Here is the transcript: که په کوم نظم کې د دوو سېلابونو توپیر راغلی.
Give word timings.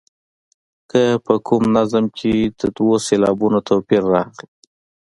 که 0.91 1.01
په 1.25 1.33
کوم 1.47 1.63
نظم 1.77 2.05
کې 2.17 2.33
د 2.59 2.61
دوو 2.75 2.95
سېلابونو 3.05 3.59
توپیر 3.67 4.03
راغلی. 4.13 4.47